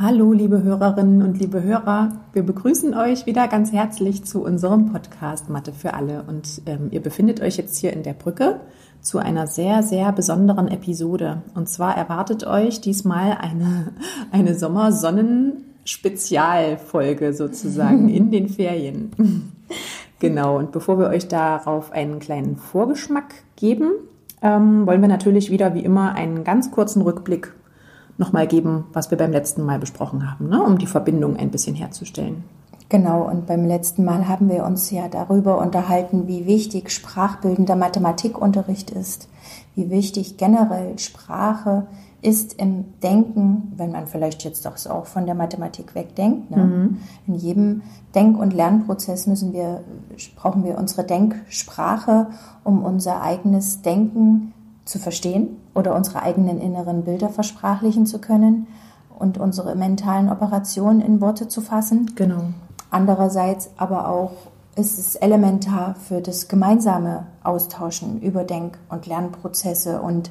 [0.00, 2.20] Hallo, liebe Hörerinnen und liebe Hörer.
[2.32, 6.22] Wir begrüßen euch wieder ganz herzlich zu unserem Podcast Mathe für alle.
[6.22, 8.60] Und ähm, ihr befindet euch jetzt hier in der Brücke
[9.00, 11.42] zu einer sehr, sehr besonderen Episode.
[11.56, 13.92] Und zwar erwartet euch diesmal eine,
[14.30, 19.10] eine Sommersonnen-Spezialfolge sozusagen in den Ferien.
[20.20, 20.58] genau.
[20.58, 23.90] Und bevor wir euch darauf einen kleinen Vorgeschmack geben,
[24.42, 27.52] ähm, wollen wir natürlich wieder wie immer einen ganz kurzen Rückblick
[28.18, 30.62] nochmal geben, was wir beim letzten Mal besprochen haben, ne?
[30.62, 32.44] um die Verbindung ein bisschen herzustellen.
[32.90, 38.90] Genau, und beim letzten Mal haben wir uns ja darüber unterhalten, wie wichtig sprachbildender Mathematikunterricht
[38.90, 39.28] ist,
[39.74, 41.86] wie wichtig generell Sprache
[42.20, 46.50] ist im Denken, wenn man vielleicht jetzt doch auch von der Mathematik wegdenkt.
[46.50, 46.64] Ne?
[46.64, 46.98] Mhm.
[47.28, 47.82] In jedem
[48.14, 49.84] Denk- und Lernprozess müssen wir,
[50.34, 52.28] brauchen wir unsere Denksprache,
[52.64, 54.52] um unser eigenes Denken
[54.88, 58.66] zu verstehen oder unsere eigenen inneren Bilder versprachlichen zu können
[59.18, 62.12] und unsere mentalen Operationen in Worte zu fassen.
[62.14, 62.44] Genau.
[62.90, 64.32] Andererseits aber auch
[64.76, 70.30] ist es elementar für das gemeinsame Austauschen über Denk- und Lernprozesse und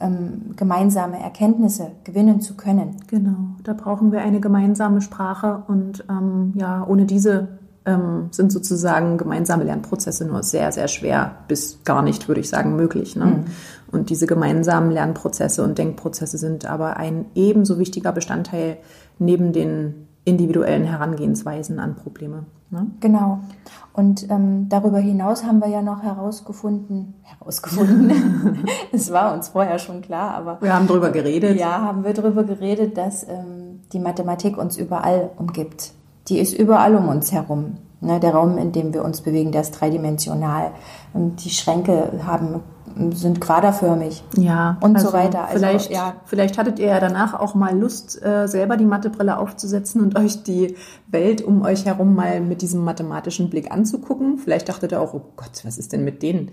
[0.00, 2.96] ähm, gemeinsame Erkenntnisse gewinnen zu können.
[3.08, 9.16] Genau, da brauchen wir eine gemeinsame Sprache und ähm, ja, ohne diese ähm, sind sozusagen
[9.16, 13.16] gemeinsame Lernprozesse nur sehr, sehr schwer bis gar nicht, würde ich sagen, möglich.
[13.16, 13.24] Ne?
[13.24, 13.44] Mhm.
[13.90, 18.76] Und diese gemeinsamen Lernprozesse und Denkprozesse sind aber ein ebenso wichtiger Bestandteil
[19.18, 22.44] neben den individuellen Herangehensweisen an Probleme.
[22.70, 22.86] Ne?
[23.00, 23.40] Genau.
[23.94, 30.02] Und ähm, darüber hinaus haben wir ja noch herausgefunden, herausgefunden, es war uns vorher schon
[30.02, 30.58] klar, aber.
[30.60, 31.58] Wir haben darüber geredet.
[31.58, 35.92] Ja, haben wir darüber geredet, dass ähm, die Mathematik uns überall umgibt.
[36.28, 37.78] Die ist überall um uns herum.
[38.00, 40.70] Ne, der Raum, in dem wir uns bewegen, der ist dreidimensional.
[41.12, 42.60] Und die Schränke haben
[43.12, 44.22] sind quaderförmig.
[44.36, 44.76] Ja.
[44.80, 45.44] Und also so weiter.
[45.46, 46.14] Also, vielleicht, ja.
[46.24, 50.42] vielleicht hattet ihr ja danach auch mal Lust, äh, selber die Mathebrille aufzusetzen und euch
[50.42, 54.38] die Welt um euch herum mal mit diesem mathematischen Blick anzugucken.
[54.38, 56.50] Vielleicht dachtet ihr auch, oh Gott, was ist denn mit denen?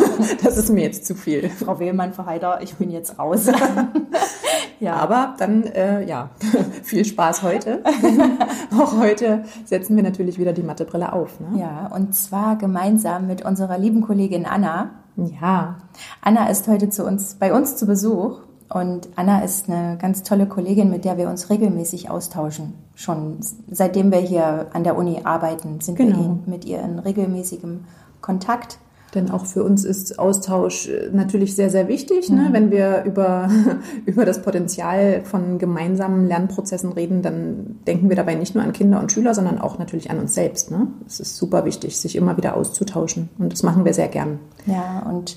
[0.42, 1.48] das ist mir jetzt zu viel.
[1.50, 3.46] Frau Wehlmann, Verheider, ich bin jetzt raus.
[4.80, 4.94] ja.
[4.94, 6.30] Aber dann, äh, ja,
[6.82, 7.82] viel Spaß heute.
[8.78, 11.40] auch heute setzen wir natürlich wieder die Mathebrille auf.
[11.40, 11.60] Ne?
[11.60, 14.90] Ja, und zwar gemeinsam mit unserer lieben Kollegin Anna.
[15.16, 15.76] Ja.
[16.22, 20.46] Anna ist heute zu uns, bei uns zu Besuch und Anna ist eine ganz tolle
[20.46, 22.74] Kollegin, mit der wir uns regelmäßig austauschen.
[22.94, 23.38] Schon
[23.70, 26.18] seitdem wir hier an der Uni arbeiten, sind genau.
[26.18, 27.84] wir mit ihr in regelmäßigem
[28.20, 28.78] Kontakt.
[29.14, 32.30] Denn auch für uns ist Austausch äh, natürlich sehr, sehr wichtig.
[32.30, 32.48] Ne?
[32.48, 32.52] Mhm.
[32.52, 33.48] Wenn wir über,
[34.06, 39.00] über das Potenzial von gemeinsamen Lernprozessen reden, dann denken wir dabei nicht nur an Kinder
[39.00, 40.70] und Schüler, sondern auch natürlich an uns selbst.
[40.70, 40.88] Ne?
[41.06, 43.30] Es ist super wichtig, sich immer wieder auszutauschen.
[43.38, 44.40] Und das machen wir sehr gern.
[44.66, 45.36] Ja, und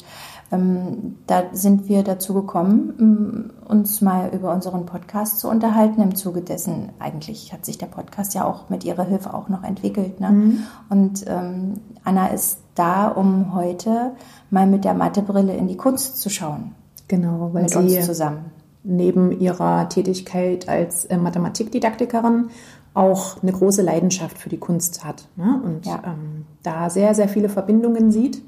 [0.52, 6.02] ähm, da sind wir dazu gekommen, uns mal über unseren Podcast zu unterhalten.
[6.02, 9.64] Im Zuge dessen, eigentlich hat sich der Podcast ja auch mit ihrer Hilfe auch noch
[9.64, 10.20] entwickelt.
[10.20, 10.30] Ne?
[10.30, 10.64] Mhm.
[10.90, 14.12] Und ähm, Anna ist da, um heute
[14.50, 16.74] mal mit der Mathebrille in die Kunst zu schauen.
[17.08, 18.46] Genau, weil mit sie zusammen.
[18.84, 22.50] neben ihrer Tätigkeit als äh, Mathematikdidaktikerin
[22.94, 25.62] auch eine große Leidenschaft für die Kunst hat ne?
[25.64, 26.02] und ja.
[26.06, 28.42] ähm, da sehr, sehr viele Verbindungen sieht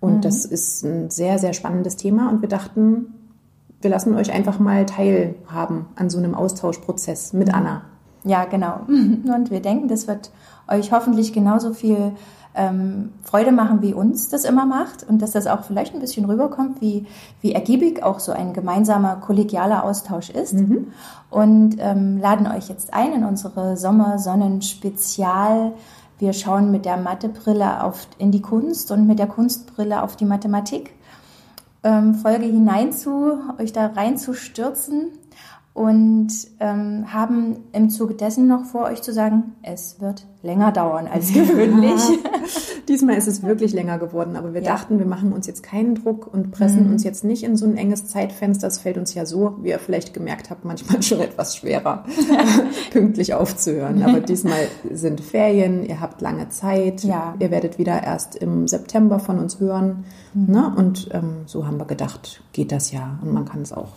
[0.00, 0.20] und mhm.
[0.22, 2.30] das ist ein sehr, sehr spannendes Thema.
[2.30, 3.14] Und wir dachten,
[3.80, 7.54] wir lassen euch einfach mal teilhaben an so einem Austauschprozess mit mhm.
[7.54, 7.82] Anna.
[8.24, 8.80] Ja, genau.
[8.88, 10.30] Und wir denken, das wird
[10.68, 12.12] euch hoffentlich genauso viel
[12.54, 15.08] ähm, Freude machen, wie uns das immer macht.
[15.08, 17.06] Und dass das auch vielleicht ein bisschen rüberkommt, wie,
[17.40, 20.54] wie ergiebig auch so ein gemeinsamer kollegialer Austausch ist.
[20.54, 20.88] Mhm.
[21.30, 25.72] Und ähm, laden euch jetzt ein in unsere Sommersonnen-Spezial-
[26.20, 30.26] wir schauen mit der Mathebrille auf, in die Kunst und mit der Kunstbrille auf die
[30.26, 30.92] Mathematik.
[31.82, 35.12] Ähm, Folge hinein zu, euch da reinzustürzen
[35.72, 41.06] und ähm, haben im Zuge dessen noch vor euch zu sagen, es wird länger dauern
[41.06, 42.00] als gewöhnlich.
[42.88, 44.72] Diesmal ist es wirklich länger geworden, aber wir ja.
[44.72, 46.92] dachten, wir machen uns jetzt keinen Druck und pressen mhm.
[46.92, 48.66] uns jetzt nicht in so ein enges Zeitfenster.
[48.66, 52.04] Das fällt uns ja so, wie ihr vielleicht gemerkt habt, manchmal schon etwas schwerer,
[52.90, 54.02] pünktlich aufzuhören.
[54.02, 57.34] Aber diesmal sind Ferien, ihr habt lange Zeit, ja.
[57.38, 60.04] ihr werdet wieder erst im September von uns hören.
[60.34, 60.52] Mhm.
[60.52, 60.74] Ne?
[60.76, 63.92] Und ähm, so haben wir gedacht, geht das ja und man kann es auch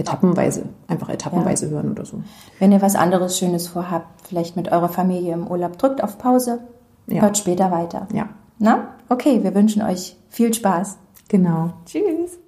[0.00, 1.72] etappenweise, einfach etappenweise ja.
[1.72, 2.22] hören oder so.
[2.58, 6.60] Wenn ihr was anderes Schönes vorhabt, vielleicht mit eurer Familie im Urlaub, drückt auf Pause,
[7.06, 7.22] ja.
[7.22, 8.08] hört später weiter.
[8.12, 8.28] Ja.
[8.58, 8.94] Na?
[9.08, 10.98] Okay, wir wünschen euch viel Spaß.
[11.28, 11.72] Genau.
[11.86, 12.38] Tschüss.